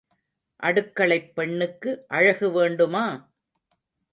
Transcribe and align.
அடுக்களைப் 0.63 1.35
பெண்ணுக்கு 1.35 1.91
அழகு 2.07 2.51
வேண்டுமா? 2.51 3.05